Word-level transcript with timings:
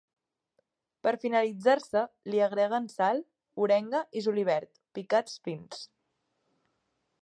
Per 1.07 1.11
finalitzar 1.25 1.75
se 1.83 2.03
li 2.33 2.41
agreguen 2.47 2.89
sal, 2.95 3.23
orenga 3.67 4.05
i 4.21 4.27
julivert 4.29 4.85
picats 4.99 5.41
fins. 5.49 5.89